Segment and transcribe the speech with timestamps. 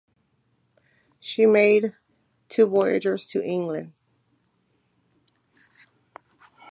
[1.19, 1.95] She made
[2.49, 3.93] two voyages to England.